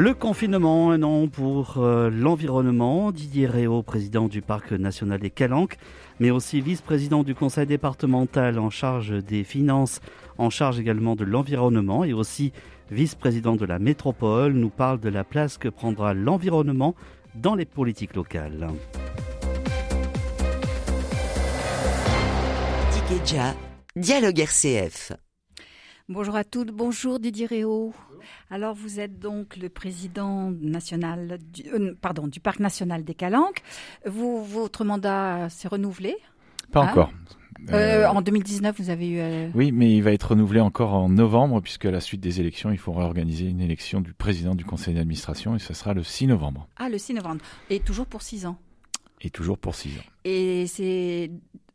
[0.00, 3.12] Le confinement, un an pour euh, l'environnement.
[3.12, 5.76] Didier Réau, président du Parc national des Calanques,
[6.20, 10.00] mais aussi vice-président du conseil départemental en charge des finances,
[10.38, 12.54] en charge également de l'environnement et aussi
[12.90, 16.94] vice-président de la métropole, nous parle de la place que prendra l'environnement
[17.34, 18.68] dans les politiques locales.
[23.96, 25.12] Dialogue RCF.
[26.08, 27.92] Bonjour à toutes, bonjour Didier Réau.
[28.50, 33.62] Alors vous êtes donc le président national du, euh, pardon, du Parc national des Calanques.
[34.06, 36.16] Vous, votre mandat s'est renouvelé?
[36.72, 36.88] Pas hein?
[36.90, 37.12] encore.
[37.72, 39.18] Euh, en 2019, vous avez eu.
[39.18, 42.40] Euh, oui, mais il va être renouvelé encore en novembre, puisque à la suite des
[42.40, 46.02] élections, il faut réorganiser une élection du président du conseil d'administration, et ce sera le
[46.02, 46.68] 6 novembre.
[46.78, 47.42] Ah, le 6 novembre.
[47.68, 48.56] Et toujours pour 6 ans
[49.20, 50.04] et toujours pour 6 ans.
[50.24, 51.30] Et c'est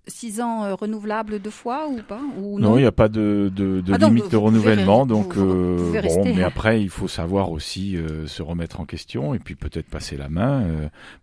[0.07, 3.51] six ans euh, renouvelables deux fois ou pas ou Non, il n'y a pas de,
[3.53, 5.05] de, de ah, limite de renouvellement.
[5.05, 9.39] donc, euh, bon, mais après, il faut savoir aussi euh, se remettre en question et
[9.39, 10.63] puis peut-être passer la main.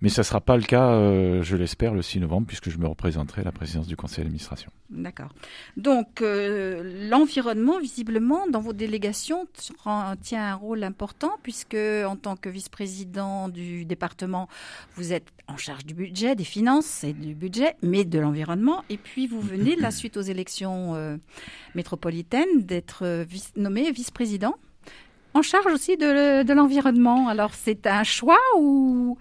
[0.01, 0.93] mais ça ne sera pas le cas,
[1.43, 4.71] je l'espère, le 6 novembre, puisque je me représenterai à la présidence du conseil d'administration.
[4.91, 5.31] D'accord.
[5.77, 9.47] Donc, l'environnement, visiblement, dans vos délégations,
[10.23, 14.49] tient un rôle important, puisque en tant que vice-président du département,
[14.97, 18.97] vous êtes en charge du budget, des finances et du budget, mais de l'environnement et
[18.97, 21.17] puis vous venez, la suite aux élections euh,
[21.75, 23.25] métropolitaines, d'être euh,
[23.57, 24.55] nommé vice-président
[25.35, 27.29] en charge aussi de l'environnement.
[27.29, 29.17] Alors c'est un choix ou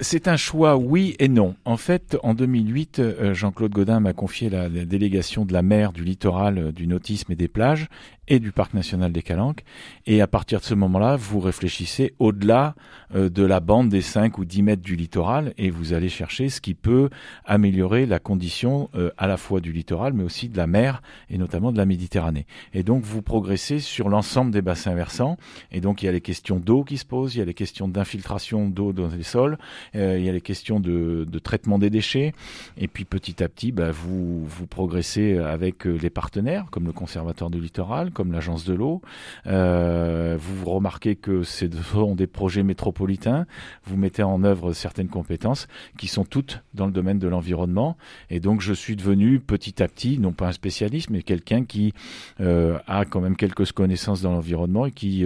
[0.00, 1.56] c'est un choix, oui et non.
[1.66, 6.04] En fait, en 2008, euh, Jean-Claude Godin m'a confié la, délégation de la mer, du
[6.04, 7.88] littoral, euh, du nautisme et des plages
[8.26, 9.62] et du parc national des Calanques.
[10.06, 12.74] Et à partir de ce moment-là, vous réfléchissez au-delà
[13.14, 16.48] euh, de la bande des 5 ou 10 mètres du littoral et vous allez chercher
[16.48, 17.10] ce qui peut
[17.44, 21.72] améliorer la condition à la fois du littoral, mais aussi de la mer et notamment
[21.72, 22.46] de la Méditerranée.
[22.72, 25.36] Et donc, vous progressez sur l'ensemble des bassins versants.
[25.70, 27.54] Et donc, il y a les questions d'eau qui se posent, il y a les
[27.54, 29.58] questions d'infiltration d'eau dans les sols,
[29.94, 32.32] il y a les questions de, traitement des déchets,
[32.78, 36.92] et puis petit à petit, bah, vous, vous progressez avec euh, les partenaires, comme le
[36.92, 39.02] Conservatoire du Littoral, comme l'Agence de l'eau.
[39.46, 43.46] Euh, vous remarquez que ce sont des projets métropolitains.
[43.84, 45.68] Vous mettez en œuvre certaines compétences
[45.98, 47.96] qui sont toutes dans le domaine de l'environnement,
[48.30, 51.92] et donc je suis devenu petit à petit, non pas un spécialiste, mais quelqu'un qui
[52.38, 55.24] a quand même quelques connaissances dans l'environnement et qui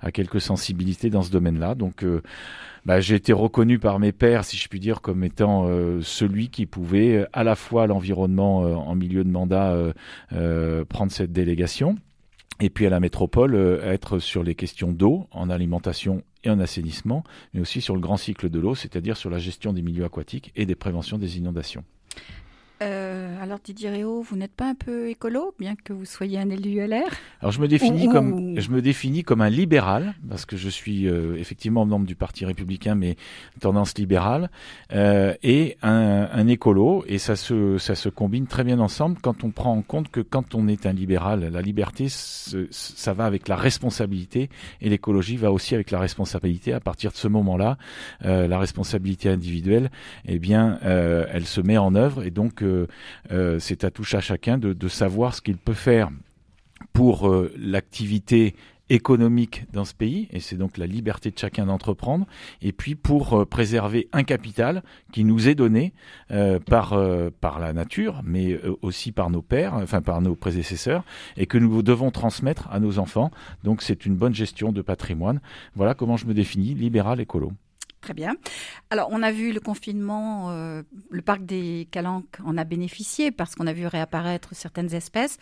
[0.00, 1.74] a quelques sensibilités dans ce domaine-là.
[1.74, 2.04] Donc
[2.86, 6.48] bah, j'ai été reconnu par mes pairs, si je puis dire, comme étant euh, celui
[6.48, 9.76] qui pouvait euh, à la fois l'environnement euh, en milieu de mandat
[10.88, 11.96] prendre cette délégation.
[12.60, 17.24] Et puis à la métropole, être sur les questions d'eau, en alimentation et en assainissement,
[17.54, 20.52] mais aussi sur le grand cycle de l'eau, c'est-à-dire sur la gestion des milieux aquatiques
[20.56, 21.84] et des préventions des inondations.
[22.82, 26.48] Euh, alors Didier Réau, vous n'êtes pas un peu écolo, bien que vous soyez un
[26.48, 27.10] élu LR
[27.42, 31.06] Alors je me définis comme je me définis comme un libéral parce que je suis
[31.06, 33.16] euh, effectivement membre du Parti républicain, mais
[33.60, 34.50] tendance libérale,
[34.94, 39.44] euh, et un, un, écolo, et ça se ça se combine très bien ensemble quand
[39.44, 43.46] on prend en compte que quand on est un libéral, la liberté ça va avec
[43.48, 44.48] la responsabilité,
[44.80, 46.72] et l'écologie va aussi avec la responsabilité.
[46.72, 47.76] À partir de ce moment-là,
[48.24, 49.90] euh, la responsabilité individuelle,
[50.24, 52.62] eh bien, elle se met en œuvre, et donc
[53.30, 56.10] euh, c'est à touche à chacun de, savoir ce qu'il peut faire
[56.92, 58.54] pour euh, l'activité
[58.88, 62.26] économique dans ce pays, et c'est donc la liberté de chacun d'entreprendre,
[62.60, 64.82] et puis pour euh, préserver un capital
[65.12, 65.92] qui nous est donné
[66.66, 66.98] par,
[67.40, 71.04] par la nature, mais aussi par nos pères, enfin par nos prédécesseurs,
[71.36, 73.30] et que nous devons transmettre à nos enfants.
[73.62, 75.40] Donc c'est une bonne gestion de patrimoine.
[75.76, 77.52] Voilà comment je me définis, libéral écolo.
[78.00, 78.36] Très bien.
[78.88, 83.54] Alors, on a vu le confinement, euh, le parc des Calanques en a bénéficié parce
[83.54, 85.36] qu'on a vu réapparaître certaines espèces.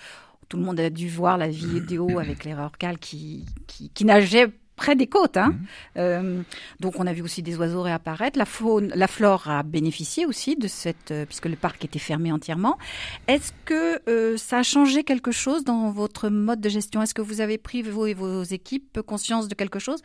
[0.49, 4.97] Tout le monde a dû voir la vidéo avec les rorquals qui, qui, nageaient près
[4.97, 5.37] des côtes.
[5.37, 5.51] Hein.
[5.51, 5.67] Mhm.
[5.99, 6.43] Euh,
[6.81, 8.37] donc on a vu aussi des oiseaux réapparaître.
[8.37, 12.33] La faune, la flore a bénéficié aussi de cette, euh, puisque le parc était fermé
[12.33, 12.77] entièrement.
[13.29, 17.03] Est-ce que ça a changé quelque chose dans votre mode de gestion?
[17.03, 20.03] Est-ce que vous avez pris vous et vos équipes conscience de quelque chose?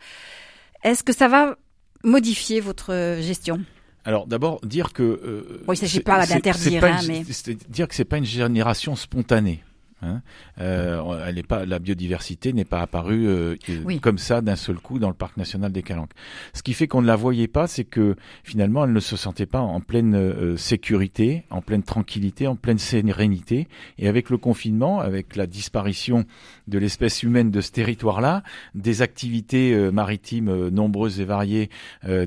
[0.84, 1.56] Est-ce que ça va
[2.04, 3.64] modifier votre gestion
[4.04, 7.24] alors d'abord dire que euh, bon, il s'agit pas d'interdire, hein, mais
[7.68, 9.64] dire que c'est pas une génération spontanée.
[10.04, 10.22] Hein.
[10.60, 13.56] Euh, elle est pas, la biodiversité n'est pas apparue euh,
[14.00, 16.12] comme ça d'un seul coup dans le parc national des Calanques.
[16.52, 19.46] Ce qui fait qu'on ne la voyait pas, c'est que finalement elle ne se sentait
[19.46, 23.68] pas en pleine euh, sécurité, en pleine tranquillité, en pleine sérénité.
[23.98, 26.24] Et avec le confinement, avec la disparition
[26.68, 28.42] de l'espèce humaine de ce territoire-là,
[28.74, 31.70] des activités maritimes nombreuses et variées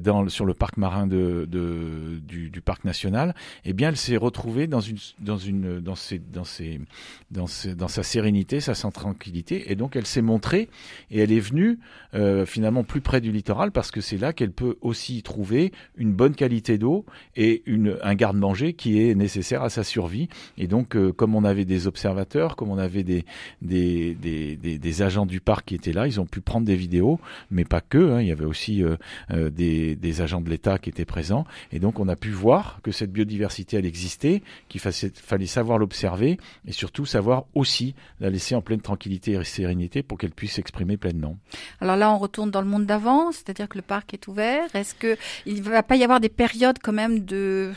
[0.02, 3.36] dans, sur le parc marin de, de du, du, parc national,
[3.66, 6.80] eh bien elle s'est retrouvée dans une dans une dans ces dans ces
[7.32, 10.70] dans ces dans sa sérénité, sa tranquillité, et donc elle s'est montrée
[11.12, 11.80] et elle est venue
[12.14, 16.14] euh, finalement plus près du littoral parce que c'est là qu'elle peut aussi trouver une
[16.14, 17.06] bonne qualité d'eau
[17.36, 20.30] et une, un garde-manger qui est nécessaire à sa survie.
[20.58, 23.26] Et donc, euh, comme on avait des observateurs, comme on avait des
[23.62, 26.76] des, des, des, des, agents du parc qui étaient là, ils ont pu prendre des
[26.76, 27.20] vidéos,
[27.52, 28.14] mais pas que.
[28.14, 31.80] Hein, il y avait aussi euh, des, des agents de l'État qui étaient présents, et
[31.80, 36.72] donc on a pu voir que cette biodiversité elle existait, qu'il fallait savoir l'observer et
[36.72, 41.38] surtout savoir aussi la laisser en pleine tranquillité et sérénité pour qu'elle puisse s'exprimer pleinement.
[41.82, 44.64] Alors là, on retourne dans le monde d'avant, c'est-à-dire que le parc est ouvert.
[44.76, 47.72] Est-ce que il va pas y avoir des périodes quand même de,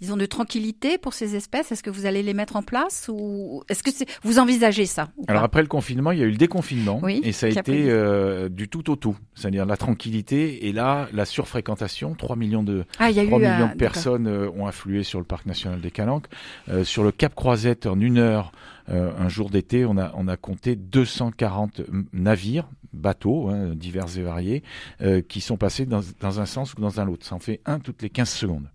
[0.00, 1.72] disons, de tranquillité pour ces espèces?
[1.72, 3.90] Est-ce que vous allez les mettre en place ou est-ce que
[4.22, 7.46] vous envisagez ça Alors après le confinement, il y a eu le déconfinement et ça
[7.46, 12.36] a été euh, du tout au tout, c'est-à-dire la tranquillité et là la surfréquentation, 3
[12.36, 15.90] millions de ah, 3 millions de personnes euh, ont afflué sur le parc national des
[15.90, 16.26] Calanques,
[16.68, 18.52] euh, sur le Cap Croisette en une heure.
[18.90, 21.82] Euh, un jour d'été, on a, on a compté 240
[22.12, 24.62] navires, bateaux, hein, divers et variés,
[25.02, 27.26] euh, qui sont passés dans, dans, un sens ou dans un autre.
[27.26, 28.68] Ça en fait un toutes les 15 secondes.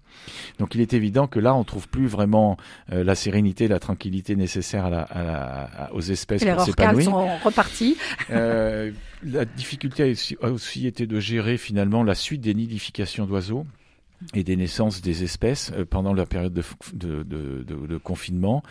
[0.59, 2.57] Donc il est évident que là, on trouve plus vraiment
[2.91, 7.05] euh, la sérénité, la tranquillité nécessaire à la, à la, aux espèces et pour s'épanouir.
[7.05, 7.97] sont repartis.
[8.31, 8.91] Euh,
[9.23, 13.65] la difficulté a aussi été de gérer finalement la suite des nidifications d'oiseaux
[14.33, 16.63] et des naissances des espèces euh, pendant la période de,
[16.93, 18.63] de, de, de confinement.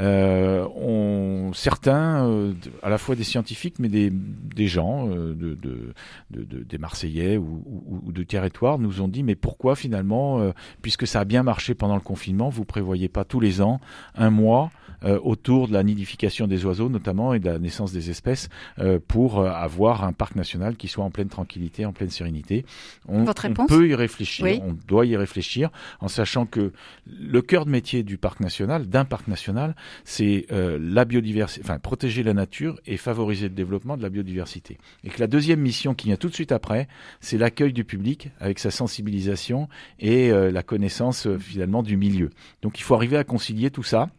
[0.00, 2.52] Euh, on, certains, euh,
[2.82, 5.94] à la fois des scientifiques, mais des, des gens, euh, de,
[6.30, 10.52] des Marseillais ou, ou, ou, de territoire, nous ont dit mais pourquoi finalement, euh,
[10.82, 13.80] puisque ça a bien marché pendant le confinement, vous prévoyez pas tous les ans
[14.16, 14.70] un mois
[15.04, 18.98] euh, autour de la nidification des oiseaux notamment et de la naissance des espèces euh,
[19.06, 22.64] pour avoir un parc national qui soit en pleine tranquillité, en pleine sérénité?
[23.06, 23.70] On, Votre réponse?
[23.70, 26.72] on peut y réfléchir, on doit y réfléchir en sachant que
[27.06, 29.74] le cœur de métier du parc national, d'un parc national,
[30.04, 34.78] c'est la biodiversité, enfin protéger la nature et favoriser le développement de la biodiversité.
[35.04, 36.88] Et que la deuxième mission qui vient tout de suite après,
[37.20, 39.68] c'est l'accueil du public avec sa sensibilisation
[39.98, 42.30] et la connaissance finalement du milieu.
[42.62, 44.10] Donc il faut arriver à concilier tout ça.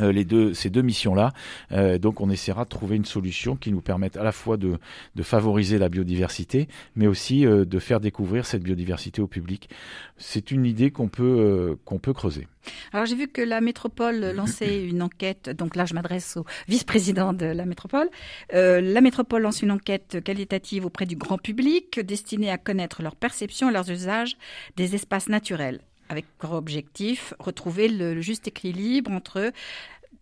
[0.00, 1.32] Euh, les deux, ces deux missions-là.
[1.72, 4.78] Euh, donc, on essaiera de trouver une solution qui nous permette à la fois de,
[5.16, 9.68] de favoriser la biodiversité, mais aussi euh, de faire découvrir cette biodiversité au public.
[10.16, 12.46] C'est une idée qu'on peut qu'on peut creuser.
[12.92, 15.50] Alors, j'ai vu que la métropole lançait une enquête.
[15.50, 18.08] Donc là, je m'adresse au vice-président de la métropole.
[18.52, 23.70] la métropole lance une enquête qualitative auprès du grand public destinée à connaître leurs perceptions
[23.70, 24.36] et leurs usages
[24.76, 29.52] des espaces naturels avec pour objectif retrouver le juste équilibre entre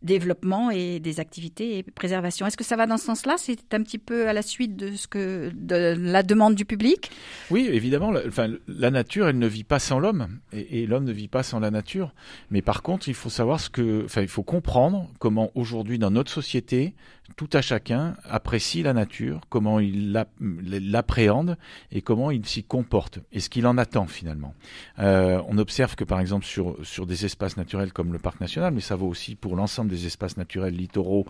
[0.03, 2.47] développement et des activités et préservation.
[2.47, 3.37] Est-ce que ça va dans ce sens-là?
[3.39, 7.11] C'est un petit peu à la suite de ce que de la demande du public?
[7.51, 8.11] Oui, évidemment.
[8.11, 11.43] La, enfin, la nature, elle ne vit pas sans l'homme, et, l'homme ne vit pas
[11.43, 12.13] sans la nature.
[12.51, 16.11] Mais par contre, il faut savoir ce que, enfin, il faut comprendre comment aujourd'hui dans
[16.11, 16.95] notre société,
[17.37, 21.59] tout à chacun apprécie la nature, comment il l'appréhende
[21.91, 24.55] et comment il s'y comporte et ce qu'il en attend finalement.
[25.01, 28.73] Euh, on observe que par exemple sur, sur des espaces naturels comme le parc national,
[28.73, 31.27] mais ça vaut aussi pour des espaces naturels littoraux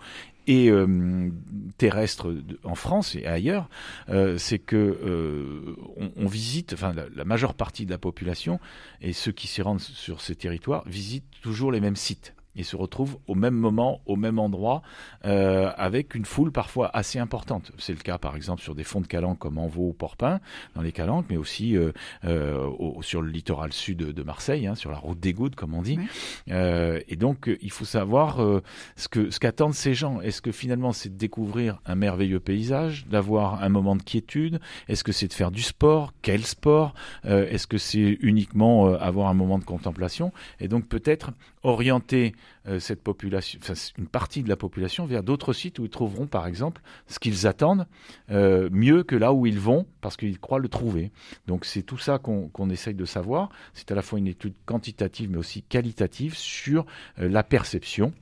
[0.47, 1.29] et euh,
[1.77, 2.33] terrestres
[2.63, 3.69] en France et ailleurs,
[4.09, 8.59] euh, c'est que euh, on, on, visite, enfin la, la, majeure partie de la population
[9.01, 12.75] et ceux qui s'y rendent sur ces territoires visitent toujours les mêmes sites et se
[12.75, 14.81] retrouvent au même moment, au même endroit,
[15.25, 17.71] euh, avec une foule parfois assez importante.
[17.77, 20.39] C'est le cas par exemple sur des fonds de calanques comme Envaux ou Porpin,
[20.75, 21.91] dans les calanques, mais aussi euh,
[22.25, 25.73] euh, au, sur le littoral sud de Marseille, hein, sur la route des Goudes comme
[25.73, 25.97] on dit.
[25.99, 26.07] Oui.
[26.51, 28.61] Euh, et donc il faut savoir euh,
[28.95, 30.19] ce que ce qu'attendent ces gens.
[30.21, 34.59] Est-ce que finalement c'est de découvrir un merveilleux paysage, d'avoir un moment de quiétude?
[34.87, 36.13] Est-ce que c'est de faire du sport?
[36.21, 36.93] Quel sport?
[37.25, 40.31] Euh, Est-ce que c'est uniquement avoir un moment de contemplation?
[40.59, 41.31] Et donc peut-être
[41.63, 42.33] orienter
[42.79, 43.59] cette population,
[43.97, 47.47] une partie de la population vers d'autres sites où ils trouveront par exemple ce qu'ils
[47.47, 47.87] attendent
[48.29, 51.11] euh, mieux que là où ils vont parce qu'ils croient le trouver.
[51.47, 53.49] Donc c'est tout ça qu'on qu essaye de savoir.
[53.73, 56.85] C'est à la fois une étude quantitative mais aussi qualitative sur
[57.19, 58.13] euh, la perception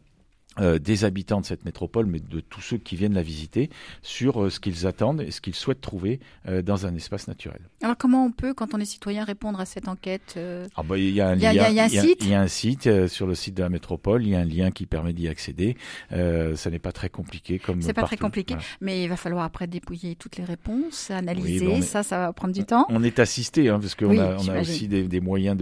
[0.61, 3.69] euh, des habitants de cette métropole, mais de tous ceux qui viennent la visiter,
[4.01, 7.59] sur euh, ce qu'ils attendent et ce qu'ils souhaitent trouver euh, dans un espace naturel.
[7.81, 10.39] Alors comment on peut, quand on est citoyen, répondre à cette enquête
[10.77, 13.55] ah bah, Il y a un, site, il y a un site sur le site
[13.55, 15.75] de la métropole, il y a un lien qui permet d'y accéder.
[16.09, 18.15] ça n'est pas très compliqué comme C'est pas partout.
[18.15, 18.67] très compliqué, voilà.
[18.79, 22.53] mais il va falloir après dépouiller toutes les réponses, analyser, oui, ça, ça va prendre
[22.53, 22.85] du temps.
[22.87, 25.57] On est assisté, hein, parce qu'on oui, a, on a aussi des, des moyens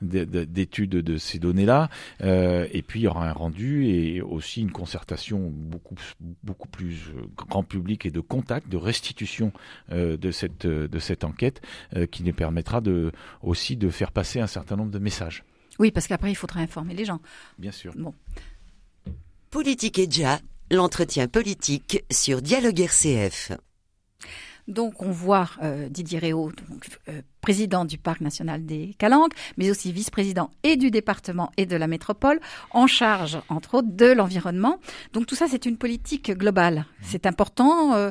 [0.00, 1.90] d'étude de, de, de, ces données-là,
[2.22, 5.96] et puis il y aura un rendu et aussi une concertation beaucoup,
[6.42, 9.52] beaucoup plus euh, grand public et de contact, de restitution
[9.90, 11.60] euh, de, cette, de cette enquête
[11.96, 15.44] euh, qui nous permettra de, aussi de faire passer un certain nombre de messages.
[15.78, 17.20] Oui, parce qu'après, il faudra informer les gens.
[17.58, 17.92] Bien sûr.
[17.96, 18.14] Bon.
[19.50, 20.40] Politique et déjà,
[20.72, 23.50] L'entretien politique sur Dialogue RCF.
[24.68, 29.70] Donc on voit euh, Didier Réau, donc, euh, président du Parc national des Calanques, mais
[29.70, 34.78] aussi vice-président et du département et de la métropole, en charge, entre autres, de l'environnement.
[35.12, 36.86] Donc tout ça, c'est une politique globale.
[37.02, 37.94] C'est important.
[37.94, 38.10] Euh,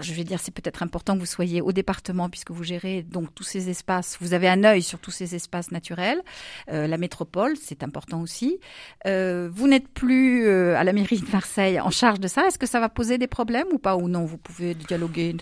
[0.00, 3.34] je vais dire, c'est peut-être important que vous soyez au département puisque vous gérez donc
[3.34, 4.16] tous ces espaces.
[4.20, 6.22] Vous avez un œil sur tous ces espaces naturels.
[6.68, 8.58] la métropole, c'est important aussi.
[9.04, 12.46] vous n'êtes plus à la mairie de Marseille en charge de ça.
[12.46, 15.36] Est-ce que ça va poser des problèmes ou pas ou non Vous pouvez dialoguer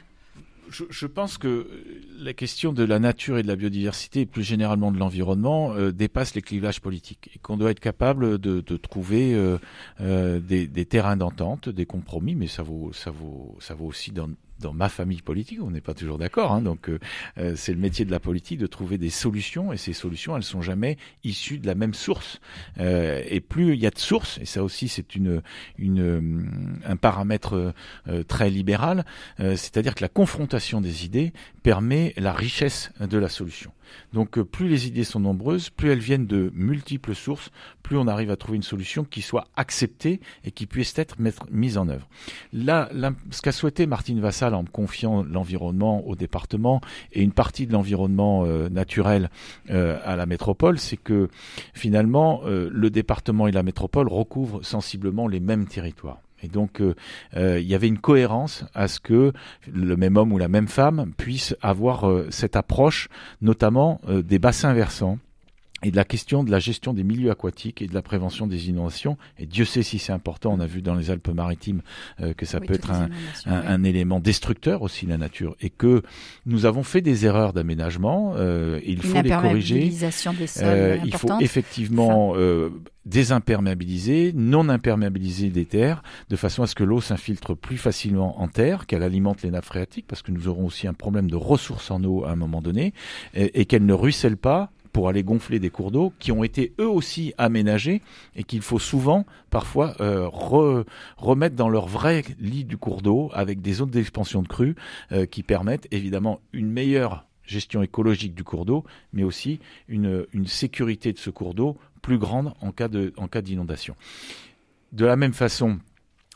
[0.70, 1.66] je, pense que
[2.18, 6.34] la question de la nature et de la biodiversité, plus généralement de l'environnement, euh, dépasse
[6.34, 9.58] les clivages politiques et qu'on doit être capable de, trouver euh,
[10.00, 14.12] euh, des, des, terrains d'entente, des compromis, mais ça vaut, ça vaut, ça vaut aussi
[14.12, 14.28] dans,
[14.60, 16.52] dans ma famille politique, on n'est pas toujours d'accord.
[16.52, 16.98] Hein, donc, euh,
[17.38, 20.42] euh, c'est le métier de la politique de trouver des solutions, et ces solutions, elles
[20.42, 22.40] sont jamais issues de la même source.
[22.78, 25.42] Euh, et plus il y a de sources, et ça aussi, c'est une,
[25.78, 27.74] une, un paramètre
[28.28, 29.04] très libéral,
[29.38, 33.72] c'est-à-dire que la confrontation des idées permet la richesse de la solution.
[34.12, 37.50] Donc euh, plus les idées sont nombreuses, plus elles viennent de multiples sources,
[37.82, 41.16] plus on arrive à trouver une solution qui soit acceptée et qui puisse être
[41.50, 42.08] mise en œuvre.
[42.52, 42.88] Là,
[43.30, 46.80] ce qu'a souhaité Martine Vassal en confiant l'environnement au département
[47.12, 49.30] et une partie de l'environnement euh, naturel
[49.70, 51.28] euh, à la métropole, c'est que
[51.74, 56.20] finalement le département et la métropole recouvrent sensiblement les mêmes territoires.
[56.42, 56.94] Et donc, euh,
[57.36, 59.32] euh, il y avait une cohérence à ce que
[59.72, 63.08] le même homme ou la même femme puisse avoir euh, cette approche,
[63.40, 65.18] notamment des bassins versants
[65.82, 68.68] et de la question de la gestion des milieux aquatiques et de la prévention des
[68.68, 69.16] inondations.
[69.38, 70.52] Et Dieu sait si c'est important.
[70.52, 71.82] On a vu dans les Alpes-Maritimes
[72.36, 73.08] que ça peut être un,
[73.46, 76.02] un, élément destructeur aussi la nature et que
[76.46, 78.34] nous avons fait des erreurs d'aménagement.
[78.84, 79.88] il faut les corriger.
[79.88, 80.10] Des
[80.50, 82.34] sols il faut effectivement
[83.06, 88.48] désimperméabiliser, non imperméabiliser des terres, de façon à ce que l'eau s'infiltre plus facilement en
[88.48, 91.90] terre, qu'elle alimente les nappes phréatiques, parce que nous aurons aussi un problème de ressources
[91.90, 92.92] en eau à un moment donné,
[93.34, 96.88] et, qu'elle ne ruisselle pas pour aller gonfler des cours d'eau qui ont été eux
[96.88, 98.02] aussi aménagés
[98.36, 100.28] et qu'il faut souvent parfois euh,
[101.16, 104.74] remettre dans leur vrai lit du cours d'eau avec des zones d'expansion de crue
[105.12, 110.46] euh, qui permettent évidemment une meilleure gestion écologique du cours d'eau, mais aussi une, une
[110.46, 112.88] sécurité de ce cours d'eau plus grande en cas
[113.42, 113.96] d'inondation.
[114.92, 115.78] De la même façon,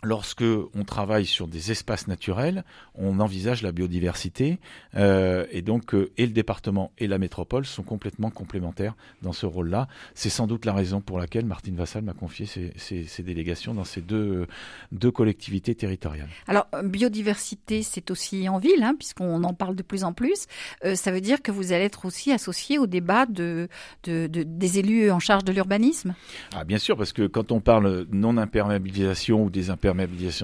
[0.04, 0.44] lorsque
[0.74, 4.58] on travaille sur des espaces naturels, on envisage la biodiversité
[4.96, 9.46] euh, et donc euh, et le département et la métropole sont complètement complémentaires dans ce
[9.46, 9.88] rôle-là.
[10.14, 14.00] C'est sans doute la raison pour laquelle Martine Vassal m'a confié ces, délégations dans ces
[14.00, 14.46] deux,
[14.92, 16.28] deux collectivités territoriales.
[16.46, 20.46] Alors biodiversité, c'est aussi en ville, hein, puisqu'on en parle de plus en plus.
[20.84, 23.68] Euh, ça veut dire que vous allez être aussi associé au débat de,
[24.04, 26.14] de, des élus en charge de l'urbanisme?
[26.54, 29.93] Ah bien sûr, parce que quand on parle non imperméabilisation ou des imperméabilisations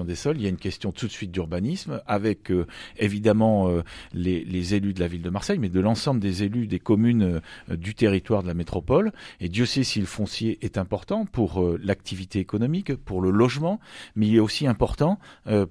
[0.05, 2.51] des sols, il y a une question tout de suite d'urbanisme avec
[2.97, 6.79] évidemment euh, les, élus de la ville de Marseille, mais de l'ensemble des élus des
[6.79, 9.11] communes euh, du territoire de la métropole.
[9.39, 13.79] Et Dieu sait si le foncier est important pour euh, l'activité économique, pour le logement,
[14.15, 15.19] mais il est aussi important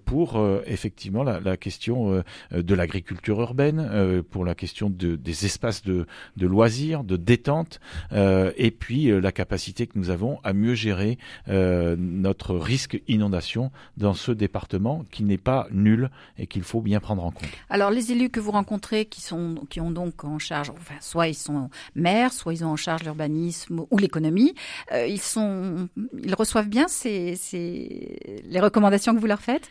[0.04, 6.06] pour effectivement la, question de l'agriculture urbaine, pour la question des espaces de,
[6.36, 7.80] de, loisirs, de détente,
[8.12, 14.32] et puis la capacité que nous avons à mieux gérer notre risque inondation dans ce
[14.32, 17.48] département qui n'est pas nul et qu'il faut bien prendre en compte.
[17.68, 21.28] Alors les élus que vous rencontrez qui, sont, qui ont donc en charge, enfin, soit
[21.28, 24.54] ils sont maires, soit ils ont en charge l'urbanisme ou l'économie,
[24.92, 25.88] euh, ils, sont,
[26.22, 29.68] ils reçoivent bien ces, ces, les recommandations que vous leur faites?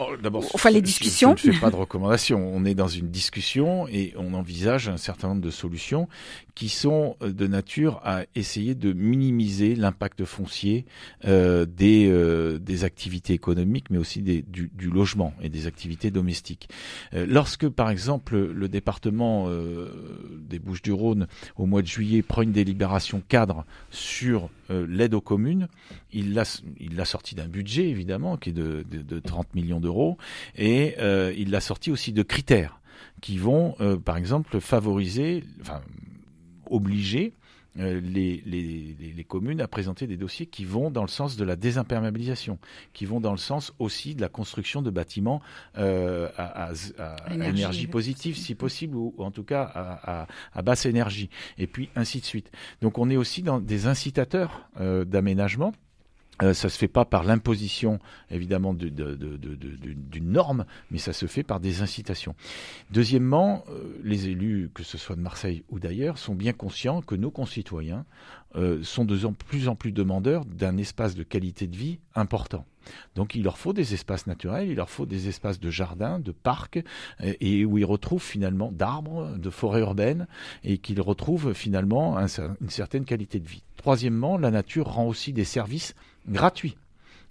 [0.00, 1.36] Oh, d'abord, enfin, les discussions.
[1.36, 2.50] Je, ne fais pas de recommandations.
[2.54, 6.08] On est dans une discussion et on envisage un certain nombre de solutions
[6.60, 10.84] qui sont euh, de nature à essayer de minimiser l'impact foncier
[11.24, 16.10] euh, des, euh, des activités économiques, mais aussi des, du, du, logement et des activités
[16.10, 16.68] domestiques.
[17.14, 19.88] Euh, lorsque, par exemple, le département euh,
[20.50, 25.66] des Bouches-du-Rhône, au mois de juillet, prend une délibération cadre sur l'aide aux communes,
[26.12, 30.16] il l'a sorti d'un budget évidemment qui est de, de, de 30 millions d'euros
[30.56, 32.80] et euh, il l'a sorti aussi de critères
[33.20, 35.80] qui vont euh, par exemple favoriser enfin
[36.70, 37.34] obliger
[37.78, 41.44] euh, les, les, les, communes à présenter des dossiers qui vont dans le sens de
[41.44, 42.58] la désimperméabilisation,
[42.92, 45.40] qui vont dans le sens aussi de la construction de bâtiments
[45.78, 51.30] euh, à, à, énergie, positive si possible, ou, en tout cas à, à, basse énergie,
[51.58, 52.50] et puis ainsi de suite.
[52.82, 55.72] Donc on est aussi dans des incitateurs euh, d'aménagement
[56.42, 57.98] euh, ça se fait pas par l'imposition
[58.30, 62.34] évidemment d'une norme, mais ça se fait par des incitations.
[62.90, 67.14] Deuxièmement, euh, les élus, que ce soit de Marseille ou d'ailleurs, sont bien conscients que
[67.14, 68.04] nos concitoyens
[68.56, 69.16] euh, sont de
[69.48, 72.64] plus en plus demandeurs d'un espace de qualité de vie important.
[73.14, 76.32] Donc il leur faut des espaces naturels, il leur faut des espaces de jardins, de
[76.32, 76.82] parcs,
[77.22, 80.26] et, où ils retrouvent finalement d'arbres, de forêts urbaines,
[80.64, 83.62] et qu'ils retrouvent finalement une certaine qualité de vie.
[83.76, 85.94] Troisièmement, la nature rend aussi des services
[86.28, 86.76] gratuits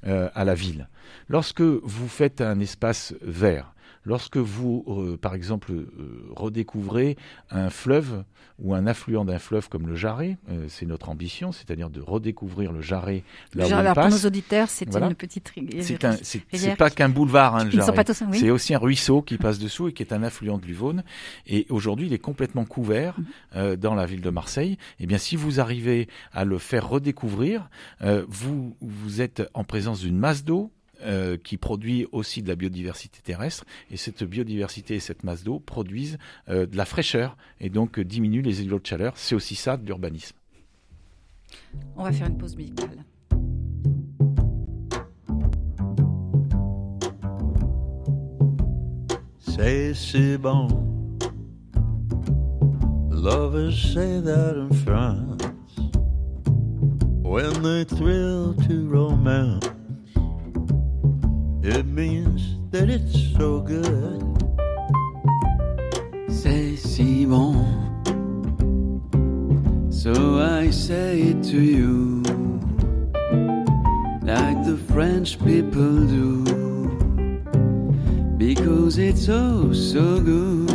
[0.07, 0.87] euh, à la ville.
[1.27, 3.73] Lorsque vous faites un espace vert,
[4.09, 5.87] Lorsque vous, euh, par exemple, euh,
[6.35, 7.15] redécouvrez
[7.51, 8.23] un fleuve
[8.57, 12.71] ou un affluent d'un fleuve comme le Jarret, euh, c'est notre ambition, c'est-à-dire de redécouvrir
[12.71, 13.23] le Jarret
[13.53, 14.09] là où il passe.
[14.09, 15.83] Pour nos auditeurs, c'est une petite rivière.
[16.23, 18.03] C'est pas qu'un boulevard, hein, le Jarret.
[18.33, 21.03] C'est aussi un ruisseau qui passe dessous et qui est un affluent de l'Uvaune.
[21.45, 23.15] Et aujourd'hui, il est complètement couvert
[23.55, 23.75] mhm.
[23.75, 24.71] dans la ville de Marseille.
[24.99, 27.69] Et eh bien, si vous arrivez à le faire redécouvrir,
[28.27, 30.71] vous, vous êtes en présence d'une masse d'eau
[31.01, 33.65] euh, qui produit aussi de la biodiversité terrestre.
[33.91, 36.17] Et cette biodiversité et cette masse d'eau produisent
[36.49, 39.13] euh, de la fraîcheur et donc diminuent les îlots de chaleur.
[39.15, 40.35] C'est aussi ça de l'urbanisme.
[41.95, 43.03] On va faire une pause musicale.
[49.93, 50.69] C'est bon.
[53.11, 55.41] Lovers say that in France
[57.23, 59.78] when they thrill to romance.
[61.71, 64.23] It means that it's so good.
[66.27, 67.63] C'est si bon.
[69.91, 72.23] So I say it to you,
[74.23, 76.43] like the French people do,
[78.37, 80.69] because it's so, so good.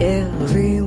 [0.00, 0.80] Every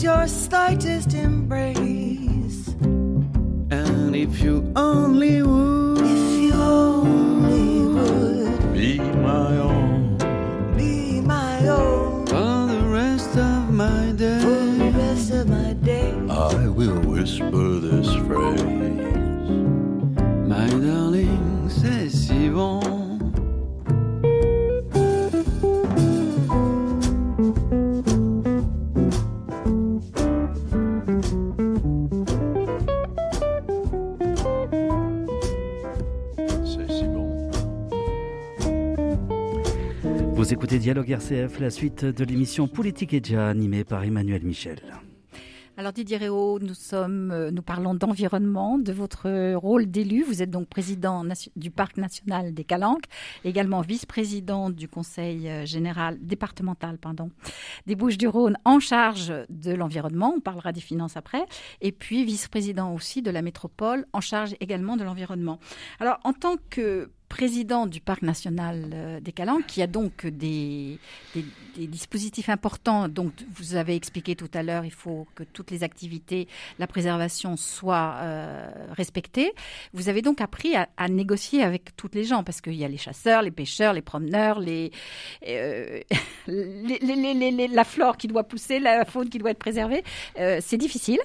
[0.00, 2.68] Just your slightest embrace,
[3.70, 10.16] and if you only would, if you only would be my own.
[10.74, 14.40] Be my own for the rest of my day.
[14.40, 18.62] For the rest of my day, I will whisper this phrase.
[20.48, 23.09] My darling, c'est si bon.
[41.08, 44.80] RCF, la suite de l'émission Politique et déjà animée par Emmanuel Michel.
[45.76, 50.22] Alors Didier Réau, nous euh, nous parlons d'environnement, de votre rôle d'élu.
[50.22, 51.24] Vous êtes donc président
[51.56, 53.04] du parc national des Calanques,
[53.44, 57.30] également vice-président du conseil euh, général départemental, pardon,
[57.86, 60.34] des Bouches-du-Rhône en charge de l'environnement.
[60.36, 61.46] On parlera des finances après,
[61.80, 65.60] et puis vice-président aussi de la métropole en charge également de l'environnement.
[65.98, 70.98] Alors en tant que président du parc national euh, des Calanques, qui a donc des,
[71.76, 73.08] dispositifs importants.
[73.08, 77.56] Donc, vous avez expliqué tout à l'heure, il faut que toutes les activités, la préservation
[77.56, 79.52] soient euh, respectées.
[79.94, 82.98] Vous avez donc appris à, négocier avec toutes les gens, parce qu'il y a les
[82.98, 84.60] chasseurs, les pêcheurs, les promeneurs,
[85.46, 86.00] euh,
[86.48, 90.02] la flore qui doit pousser, la faune qui doit être préservée.
[90.36, 91.20] C'est difficile.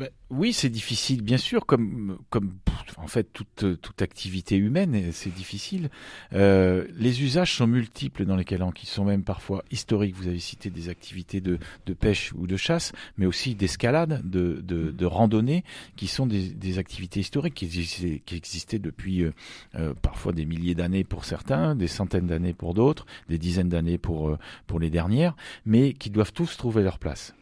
[0.00, 2.54] Bah, oui, c'est difficile, bien sûr, comme, comme
[2.96, 5.90] en fait toute, toute activité humaine, c'est difficile.
[6.32, 10.14] Euh, les usages sont multiples dans les calanques, qui sont même parfois historiques.
[10.14, 14.62] Vous avez cité des activités de, de pêche ou de chasse, mais aussi d'escalade, de,
[14.62, 15.64] de, de, randonnée,
[15.96, 19.32] qui sont des, des activités historiques qui existaient, qui existaient depuis euh,
[19.74, 23.98] euh, parfois des milliers d'années pour certains, des centaines d'années pour d'autres, des dizaines d'années
[23.98, 25.36] pour, pour les dernières,
[25.66, 27.34] mais qui doivent tous trouver leur place.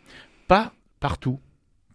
[0.49, 1.38] Pas partout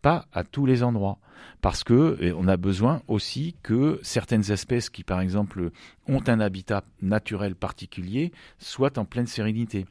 [0.04, 1.18] pas à tous les endroits.
[1.62, 5.72] Parce que on a besoin aussi que certaines espèces qui, par exemple,
[6.08, 9.86] ont un habitat naturel particulier soient en pleine sérénité.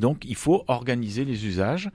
[0.00, 1.90] Donc il faut organiser les usages,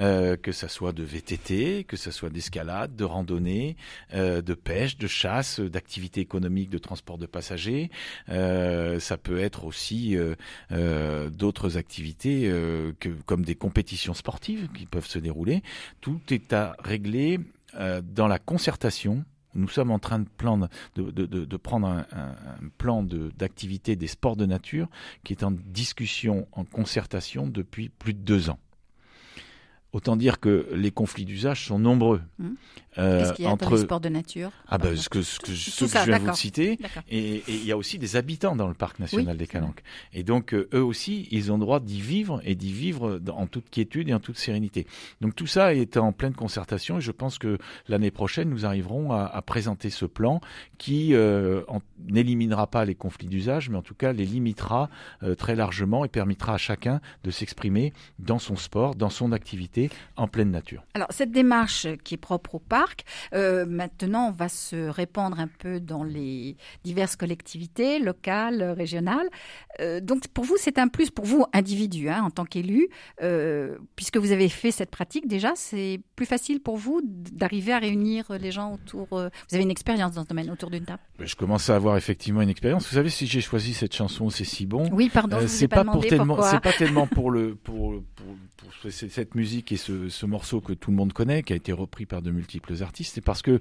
[0.00, 3.76] euh, que ce soit de VTT, que ce soit d'escalade, de randonnée,
[4.14, 7.90] euh, de pêche, de chasse, d'activités économiques, de transport de passagers.
[8.30, 10.16] Euh, ça peut être aussi
[11.30, 12.50] d'autres activités
[13.26, 15.62] comme des compétitions sportives qui peuvent se dérouler.
[16.00, 17.40] Tout est à régler
[17.74, 22.04] dans la concertation nous sommes en train de, prendre un,
[22.78, 24.88] plan d'activité des sports de nature
[25.24, 28.58] qui est en discussion, en concertation depuis plus de deux ans.
[29.92, 32.22] Autant dire que les conflits d'usage sont nombreux.
[32.38, 32.50] Mmh.
[32.94, 33.70] Qu'est-ce qu'il y a entre...
[33.70, 36.34] dans les sports de nature Ah ben, ce que, ce que, je viens de vous
[36.34, 36.78] citer.
[37.08, 39.82] Et, il y a aussi des habitants dans le parc national des Calanques.
[40.12, 43.70] Et donc, eux aussi, ils ont le droit d'y vivre et d'y vivre en toute
[43.70, 44.86] quiétude et en toute sérénité.
[45.20, 49.12] Donc tout ça est en pleine concertation et je pense que l'année prochaine, nous arriverons
[49.12, 50.40] à, à présenter ce plan
[50.78, 51.62] qui euh,
[52.08, 54.88] n'éliminera pas les conflits d'usage, mais en tout cas les limitera
[55.22, 59.90] euh, très largement et permettra à chacun de s'exprimer dans son sport, dans son activité,
[60.16, 60.84] en pleine nature.
[60.94, 62.79] Alors cette démarche qui est propre au parc,
[63.34, 69.28] euh, maintenant va se répandre un peu dans les diverses collectivités locales, régionales.
[69.80, 72.88] Euh, donc pour vous, c'est un plus, pour vous, individu, hein, en tant qu'élu,
[73.96, 78.26] puisque vous avez fait cette pratique déjà, c'est plus facile pour vous d'arriver à réunir
[78.40, 79.06] les gens autour.
[79.10, 81.00] vous avez une expérience dans ce domaine autour d'une table.
[81.18, 82.86] Je commence à avoir effectivement une expérience.
[82.88, 84.88] Vous savez, si j'ai choisi cette chanson, c'est si bon.
[84.92, 85.36] Oui, pardon.
[85.36, 89.72] Euh, c'est pas, pour tellement, c'est pas tellement pour le pour, pour, pour cette musique
[89.72, 92.30] et ce, ce, morceau que tout le monde connaît, qui a été repris par de
[92.30, 93.14] multiples artistes.
[93.14, 93.60] C'est parce que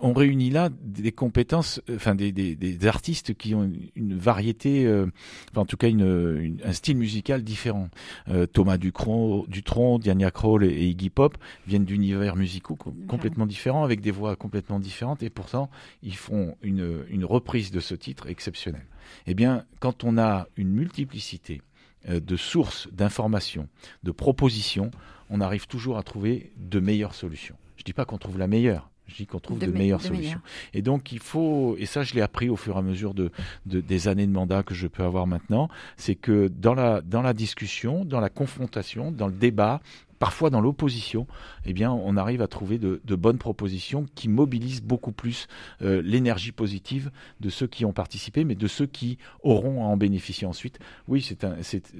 [0.00, 4.86] on réunit là des compétences, euh, enfin des, des, des artistes qui ont une variété,
[4.86, 5.06] euh,
[5.50, 7.88] enfin en tout cas une, un style musical différent.
[8.28, 12.76] Euh, Thomas Ducron, Dutron, Diana Kroll et, Iggy Pop viennent d'univers musicaux
[13.08, 15.70] complètement différents, avec des voix complètement différentes, et pourtant
[16.02, 18.86] ils font une, une reprise de ce titre exceptionnel.
[19.26, 21.62] Eh bien, quand on a une multiplicité
[22.08, 23.68] de sources d'informations,
[24.02, 24.90] de propositions,
[25.28, 27.56] on arrive toujours à trouver de meilleures solutions.
[27.80, 30.42] Je ne dis pas qu'on trouve la meilleure, je dis qu'on trouve de, meilleures solutions.
[30.74, 33.30] Et donc il faut, et ça je l'ai appris au fur et à mesure de,
[33.64, 37.32] des années de mandat que je peux avoir maintenant, c'est que dans la, dans la
[37.32, 39.80] discussion, dans la confrontation, dans le débat,
[40.20, 41.26] parfois dans l'opposition,
[41.64, 45.48] eh bien, on arrive à trouver de, bonnes propositions qui mobilisent beaucoup plus
[45.82, 49.96] euh, l'énergie positive de ceux qui ont participé, mais de ceux qui auront à en
[49.96, 50.78] bénéficier ensuite.
[51.08, 51.26] Oui,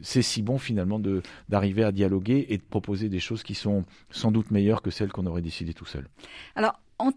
[0.03, 1.01] c'est si bon finalement
[1.49, 5.11] d'arriver à dialoguer et de proposer des choses qui sont sans doute meilleures que celles
[5.11, 6.07] qu'on aurait décidé tout seul.
[6.55, 7.11] Alors, en,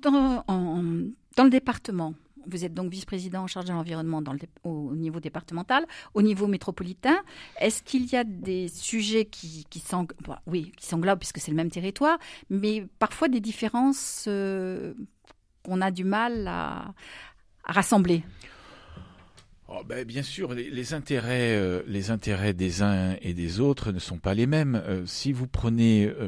[1.36, 2.14] dans le département,
[2.48, 4.22] vous êtes donc vice-président en charge de l'environnement
[4.64, 7.18] au niveau départemental, au niveau métropolitain.
[7.60, 12.18] Est-ce qu'il y a des sujets qui, qui s'englobent puisque c'est le même territoire,
[12.50, 14.94] mais parfois des différences euh,
[15.64, 16.94] qu'on a du mal à
[17.66, 18.24] rassembler?
[19.76, 23.98] Oh, ben, bien sûr, les, intérêts, euh, les intérêts des uns et des autres ne
[23.98, 24.76] sont pas les mêmes.
[24.86, 26.28] Euh, si vous prenez, euh,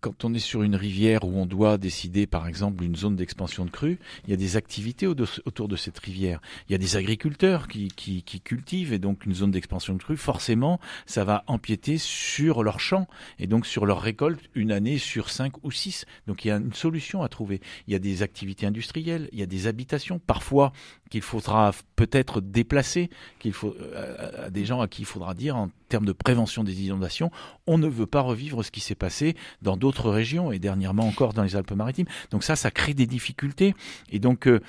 [0.00, 3.66] quand on est sur une rivière où on doit décider, par exemple, une zone d'expansion
[3.66, 6.40] de crue, il y a des activités autour de cette rivière.
[6.66, 10.02] Il y a des agriculteurs qui, qui, qui cultivent et donc une zone d'expansion de
[10.02, 13.06] crue, forcément, ça va empiéter sur leurs champs
[13.38, 16.06] et donc sur leur récolte une année sur cinq ou six.
[16.26, 17.60] Donc il y a une solution à trouver.
[17.86, 20.72] Il y a des activités industrielles, il y a des habitations, parfois
[21.12, 25.56] qu'il faudra peut-être déplacer, qu'il faut euh, à des gens à qui il faudra dire
[25.56, 27.30] en termes de prévention des inondations,
[27.66, 31.34] on ne veut pas revivre ce qui s'est passé dans d'autres régions et dernièrement encore
[31.34, 32.06] dans les Alpes-Maritimes.
[32.30, 33.74] Donc ça, ça crée des difficultés
[34.10, 34.60] et donc euh,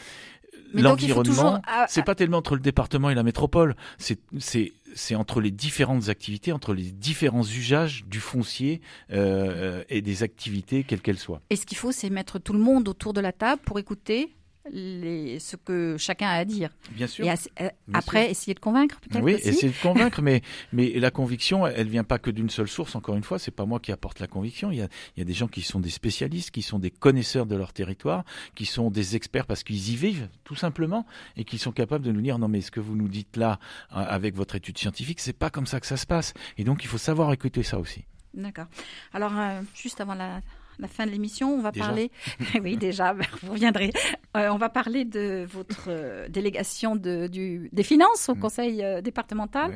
[0.73, 5.49] l'environnement, c'est pas tellement entre le département et la métropole, c'est c'est c'est entre les
[5.49, 8.81] différentes activités, entre les différents usages du foncier
[9.13, 11.39] euh, et des activités, quelles qu'elles soient.
[11.49, 14.35] Et ce qu'il faut, c'est mettre tout le monde autour de la table pour écouter
[14.71, 16.69] les, ce que chacun a à dire.
[16.91, 17.25] Bien sûr.
[17.25, 19.23] Et euh, après, essayer de convaincre, peut-être.
[19.23, 22.95] Oui, essayer de convaincre, mais, mais la conviction, elle vient pas que d'une seule source.
[22.95, 24.71] Encore une fois, c'est pas moi qui apporte la conviction.
[24.71, 26.91] Il y, a, il y a des gens qui sont des spécialistes, qui sont des
[26.91, 28.23] connaisseurs de leur territoire,
[28.55, 32.11] qui sont des experts parce qu'ils y vivent, tout simplement, et qui sont capables de
[32.11, 33.59] nous dire non, mais ce que vous nous dites là,
[33.91, 36.33] euh, avec votre étude scientifique, c'est pas comme ça que ça se passe.
[36.57, 38.05] Et donc, il faut savoir écouter ça aussi.
[38.33, 38.65] D'accord.
[39.13, 40.41] Alors, euh, juste avant la
[40.79, 42.11] la fin de l'émission, on va parler.
[42.61, 43.91] oui, déjà, vous reviendrez.
[44.35, 48.39] Euh, on va parler de votre euh, délégation de, du, des finances au mm.
[48.39, 49.71] conseil euh, départemental.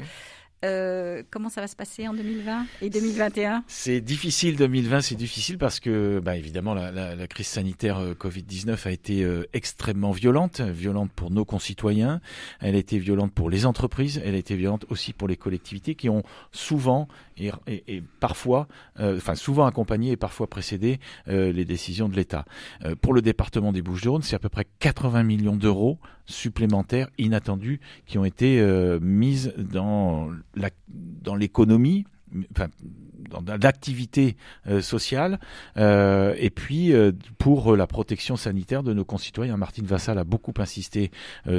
[0.65, 5.59] Euh, comment ça va se passer en 2020 et 2021 C'est difficile 2020, c'est difficile
[5.59, 11.11] parce que, bah, évidemment, la, crise sanitaire euh, Covid-19 a été euh, extrêmement violente, violente
[11.15, 12.21] pour nos concitoyens,
[12.59, 15.93] elle a été violente pour les entreprises, elle a été violente aussi pour les collectivités
[15.93, 17.07] qui ont souvent
[17.39, 18.67] et parfois,
[18.97, 22.45] enfin souvent accompagné et parfois précédé les décisions de l'État.
[23.01, 28.17] pour le département des Bouches-du-Rhône, c'est à peu près 80 millions d'euros supplémentaires inattendus qui
[28.17, 28.61] ont été
[29.01, 30.29] mises dans
[31.35, 32.05] l'économie,
[32.51, 32.67] enfin,
[33.29, 34.37] dans l'activité
[34.67, 35.39] euh, sociale,
[35.77, 39.57] euh, et puis euh, pour la protection sanitaire de nos concitoyens.
[39.57, 41.11] Martine Vassal a beaucoup insisté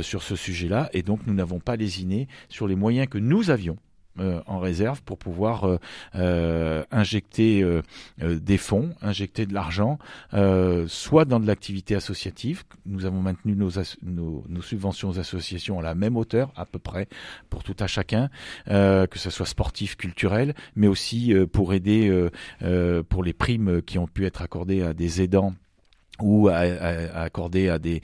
[0.03, 3.77] sur ce sujet-là, et donc nous n'avons pas lésiné sur les moyens que nous avions
[4.21, 5.79] euh, en réserve pour pouvoir euh,
[6.15, 7.65] euh, injecter
[8.21, 9.99] des fonds, injecter de l'argent,
[10.87, 12.65] soit dans de l'activité associative.
[12.87, 13.71] Nous avons maintenu nos,
[14.03, 17.09] nos, subventions aux associations à la même hauteur, à peu près,
[17.51, 18.31] pour tout à chacun,
[18.67, 22.29] que ce soit sportif, culturel, mais aussi pour aider
[23.09, 25.55] pour les primes qui ont pu être accordées à des aidants
[26.23, 28.01] ou à, accorder à des,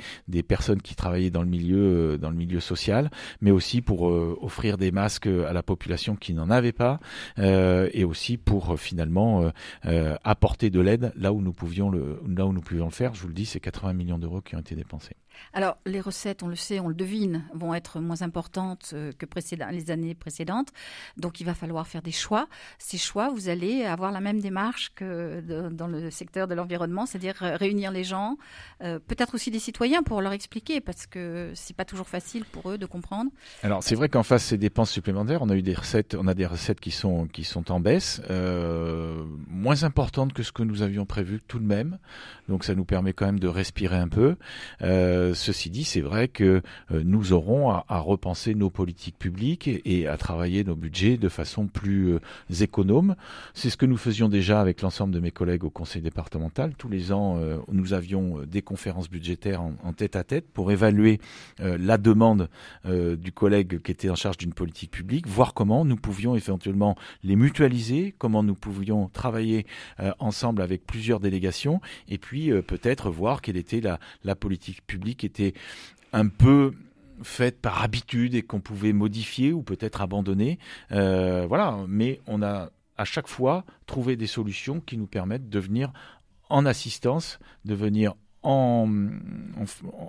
[0.46, 4.36] personnes qui travaillaient dans le milieu euh, dans le milieu social, mais aussi pour euh,
[4.40, 7.00] offrir des masques à la population qui n'en avait pas,
[7.38, 9.50] euh, et aussi pour finalement
[10.24, 13.14] apporter de l'aide là où nous pouvions le là où nous pouvions le faire.
[13.14, 15.16] Je vous le dis, c'est 80 millions d'euros qui ont été dépensés.
[15.52, 19.26] Alors, les recettes, on le sait, on le devine, vont être moins importantes euh, que
[19.72, 20.68] les années précédentes.
[21.16, 22.48] Donc, il va falloir faire des choix.
[22.78, 27.42] Ces choix, vous allez avoir la même démarche que dans le secteur de l'environnement, c'est-à-dire
[27.42, 28.36] euh, réunir les gens,
[28.82, 32.70] euh, peut-être aussi des citoyens pour leur expliquer, parce que c'est pas toujours facile pour
[32.70, 33.30] eux de comprendre.
[33.62, 36.34] Alors, c'est vrai qu'en face ces dépenses supplémentaires, on a eu des recettes, on a
[36.34, 38.20] des recettes qui sont qui sont en baisse,
[39.48, 41.98] moins importantes que ce que nous avions prévu tout de même.
[42.48, 44.36] Donc, ça nous permet quand même de respirer un peu.
[44.82, 46.62] Euh, ceci dit, c'est vrai que
[46.92, 51.66] euh, nous aurons à, repenser nos politiques publiques et, à travailler nos budgets de façon
[51.66, 52.20] plus euh,
[52.60, 53.16] économe.
[53.54, 56.74] C'est ce que nous faisions déjà avec l'ensemble de mes collègues au conseil départemental.
[56.76, 57.38] Tous les ans,
[57.72, 61.20] nous avions des conférences budgétaires en, tête à tête pour évaluer
[61.58, 62.48] la demande
[62.84, 67.36] du collègue qui était en charge d'une politique publique, voir comment nous pouvions éventuellement les
[67.36, 69.66] mutualiser, comment nous pouvions travailler
[70.18, 75.54] ensemble avec plusieurs délégations, et puis peut-être voir quelle était la, politique publique qui était
[76.12, 76.72] un peu
[77.22, 80.58] faite par habitude et qu'on pouvait modifier ou peut-être abandonner.
[80.92, 85.58] Euh, voilà, mais on a à chaque fois trouvé des solutions qui nous permettent de
[85.58, 85.92] venir
[86.50, 88.12] en assistance, de venir
[88.44, 88.88] en,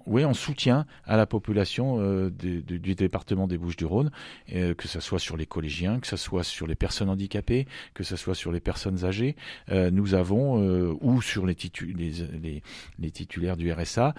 [0.06, 4.12] oui, en soutien à la population euh, du, département des Bouches-du-Rhône,
[4.54, 8.04] euh, que ce soit sur les collégiens, que ce soit sur les personnes handicapées, que
[8.04, 9.36] ce soit sur les personnes âgées.
[9.72, 11.56] Euh, nous avons, ou sur les,
[13.00, 14.14] les, titulaires du RSA,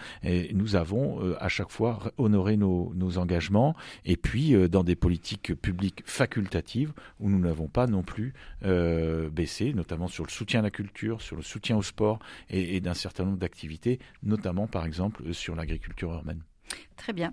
[0.53, 6.93] nous avons à chaque fois honoré nos, engagements, et puis dans des politiques publiques facultatives
[7.21, 11.37] où nous n'avons pas non plus baissé, notamment sur le soutien à la culture, sur
[11.37, 16.43] le soutien au sport et d'un certain nombre d'activités notamment par exemple sur l'agriculture urbaine.
[16.97, 17.33] Très bien.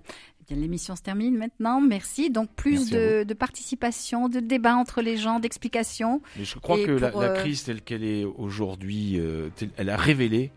[0.50, 1.82] Eh l'émission se termine maintenant.
[1.82, 2.30] Merci.
[2.30, 6.22] Donc plus de, participation, de débat entre les gens, d'explications.
[6.40, 10.52] Je crois que la, euh, crise telle qu'elle est aujourd'hui, euh, elle a révélé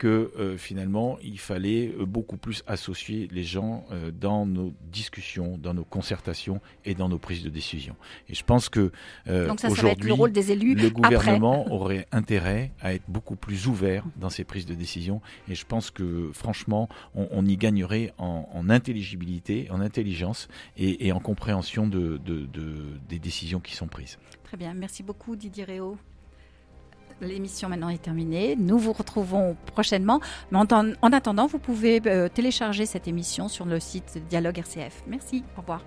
[0.00, 5.58] que euh, finalement, il fallait euh, beaucoup plus associer les gens euh, dans nos discussions,
[5.58, 7.94] dans nos concertations et dans nos prises de décision.
[8.30, 8.92] Et je pense que
[9.26, 10.74] aujourd'hui, le rôle des élus.
[10.74, 15.20] Le gouvernement aurait intérêt à être beaucoup plus ouvert dans ses prises de décision.
[15.50, 21.86] Et je pense que franchement, on, y gagnerait en, intelligibilité, en intelligence et, en compréhension
[21.86, 22.18] de,
[23.06, 24.18] des décisions qui sont prises.
[24.44, 25.98] Très bien, merci beaucoup Didier Réau.
[27.20, 28.56] L'émission maintenant est terminée.
[28.58, 30.20] Nous vous retrouvons prochainement.
[30.50, 35.02] Mais en, attendant, vous pouvez euh, télécharger cette émission sur le site Dialogue RCF.
[35.06, 35.44] Merci.
[35.56, 35.82] Au revoir.